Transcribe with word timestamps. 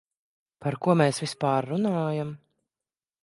Par 0.65 0.77
ko 0.85 0.95
mēs 1.01 1.19
vispār 1.25 1.69
runājam? 1.73 2.31